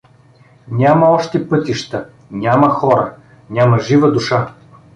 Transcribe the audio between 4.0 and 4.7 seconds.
душа.